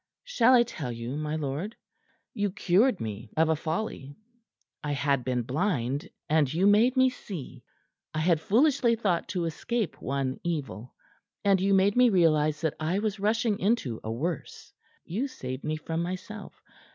"Shall 0.23 0.55
I 0.55 0.63
tell 0.63 0.91
you, 0.91 1.15
my 1.15 1.35
lord? 1.35 1.75
You 2.33 2.49
cured 2.51 2.99
me 2.99 3.29
of 3.37 3.49
a 3.49 3.55
folly. 3.55 4.15
I 4.83 4.93
had 4.93 5.23
been 5.23 5.43
blind, 5.43 6.09
and 6.27 6.51
you 6.51 6.65
made 6.65 6.97
me 6.97 7.11
see. 7.11 7.61
I 8.11 8.17
had 8.17 8.41
foolishly 8.41 8.95
thought 8.95 9.27
to 9.27 9.45
escape 9.45 10.01
one 10.01 10.39
evil, 10.43 10.95
and 11.45 11.61
you 11.61 11.75
made 11.75 11.95
me 11.95 12.09
realize 12.09 12.61
that 12.61 12.73
I 12.79 12.97
was 12.97 13.19
rushing 13.19 13.59
into 13.59 14.01
a 14.03 14.11
worse. 14.11 14.73
You 15.05 15.27
saved 15.27 15.63
me 15.63 15.75
from 15.77 16.01
myself. 16.01 16.63